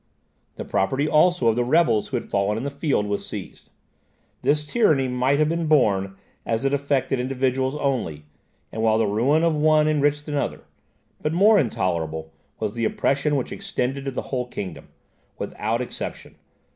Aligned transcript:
The 0.55 0.65
property 0.65 1.07
also 1.07 1.47
of 1.49 1.55
the 1.55 1.63
rebels 1.63 2.07
who 2.07 2.17
had 2.17 2.27
fallen 2.27 2.57
in 2.57 2.63
the 2.63 2.71
field 2.71 3.05
was 3.05 3.23
seized. 3.23 3.69
This 4.41 4.65
tyranny 4.65 5.07
might 5.07 5.37
have 5.37 5.47
been 5.47 5.67
borne, 5.67 6.15
as 6.43 6.65
it 6.65 6.73
affected 6.73 7.19
individuals 7.19 7.75
only, 7.75 8.25
and 8.71 8.81
while 8.81 8.97
the 8.97 9.05
ruin 9.05 9.43
of 9.43 9.53
one 9.53 9.87
enriched 9.87 10.27
another; 10.27 10.61
but 11.21 11.33
more 11.33 11.59
intolerable 11.59 12.33
was 12.59 12.73
the 12.73 12.83
oppression 12.85 13.35
which 13.35 13.51
extended 13.51 14.05
to 14.05 14.09
the 14.11 14.23
whole 14.33 14.47
kingdom, 14.47 14.87
without 15.37 15.81
exception. 15.81 16.33